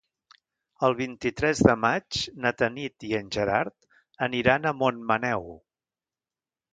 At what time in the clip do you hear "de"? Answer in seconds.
1.67-1.75